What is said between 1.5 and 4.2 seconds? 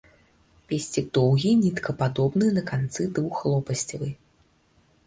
ніткападобны, на канцы двухлопасцевы.